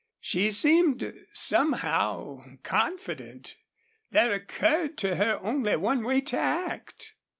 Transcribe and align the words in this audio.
She 0.19 0.49
seemed 0.49 1.13
somehow 1.31 2.55
confident. 2.63 3.55
There 4.09 4.31
occurred 4.31 4.97
to 4.97 5.17
her 5.17 5.37
only 5.43 5.75
one 5.75 6.03
way 6.03 6.21
to 6.21 6.39
act. 6.39 7.13